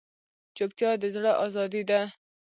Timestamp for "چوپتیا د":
0.55-1.03